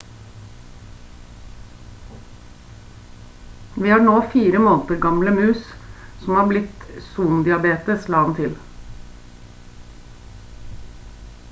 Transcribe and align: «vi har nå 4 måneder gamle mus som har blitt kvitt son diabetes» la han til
«vi 3.73 3.89
har 3.89 4.01
nå 4.05 4.15
4 4.33 4.63
måneder 4.69 5.01
gamle 5.05 5.35
mus 5.37 5.63
som 6.23 6.35
har 6.39 6.49
blitt 6.55 6.75
kvitt 6.87 7.05
son 7.13 7.47
diabetes» 7.49 8.11
la 8.15 8.25
han 8.27 8.37
til 8.43 8.59